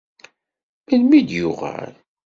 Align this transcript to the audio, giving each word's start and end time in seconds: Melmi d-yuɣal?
Melmi 0.87 1.21
d-yuɣal? 1.27 1.91